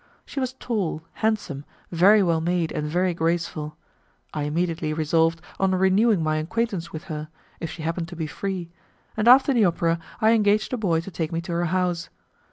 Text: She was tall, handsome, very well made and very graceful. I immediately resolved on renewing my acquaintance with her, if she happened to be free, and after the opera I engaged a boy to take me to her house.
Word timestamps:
She 0.25 0.39
was 0.39 0.53
tall, 0.53 1.03
handsome, 1.13 1.63
very 1.91 2.23
well 2.23 2.41
made 2.41 2.71
and 2.71 2.87
very 2.89 3.13
graceful. 3.13 3.77
I 4.33 4.45
immediately 4.45 4.93
resolved 4.93 5.43
on 5.59 5.75
renewing 5.75 6.23
my 6.23 6.37
acquaintance 6.37 6.91
with 6.91 7.03
her, 7.03 7.29
if 7.59 7.69
she 7.69 7.83
happened 7.83 8.07
to 8.07 8.15
be 8.15 8.25
free, 8.25 8.71
and 9.15 9.27
after 9.27 9.53
the 9.53 9.65
opera 9.65 9.99
I 10.19 10.31
engaged 10.31 10.73
a 10.73 10.77
boy 10.77 11.01
to 11.01 11.11
take 11.11 11.31
me 11.31 11.39
to 11.41 11.51
her 11.51 11.65
house. 11.65 12.09